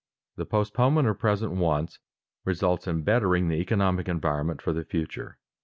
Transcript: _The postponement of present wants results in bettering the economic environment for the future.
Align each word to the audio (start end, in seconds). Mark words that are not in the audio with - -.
_The 0.35 0.49
postponement 0.49 1.07
of 1.07 1.19
present 1.19 1.51
wants 1.51 1.99
results 2.43 2.87
in 2.87 3.03
bettering 3.03 3.49
the 3.49 3.61
economic 3.61 4.09
environment 4.09 4.59
for 4.59 4.73
the 4.73 4.83
future. 4.83 5.37